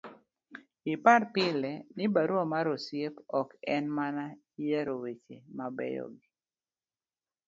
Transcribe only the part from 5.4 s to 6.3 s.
mabeyo gi